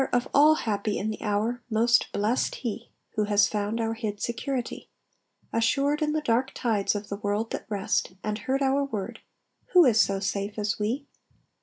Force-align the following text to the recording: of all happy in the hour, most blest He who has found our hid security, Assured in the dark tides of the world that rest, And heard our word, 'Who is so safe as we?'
of 0.11 0.27
all 0.33 0.55
happy 0.55 0.97
in 0.97 1.11
the 1.11 1.21
hour, 1.21 1.61
most 1.69 2.11
blest 2.11 2.55
He 2.55 2.89
who 3.13 3.25
has 3.25 3.45
found 3.47 3.79
our 3.79 3.93
hid 3.93 4.19
security, 4.19 4.89
Assured 5.53 6.01
in 6.01 6.11
the 6.11 6.21
dark 6.21 6.53
tides 6.55 6.95
of 6.95 7.09
the 7.09 7.17
world 7.17 7.51
that 7.51 7.67
rest, 7.69 8.13
And 8.23 8.39
heard 8.39 8.63
our 8.63 8.83
word, 8.83 9.19
'Who 9.73 9.85
is 9.85 10.01
so 10.01 10.19
safe 10.19 10.57
as 10.57 10.79
we?' 10.79 11.05